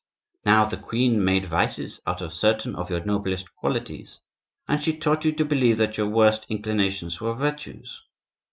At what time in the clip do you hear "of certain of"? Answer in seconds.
2.23-2.89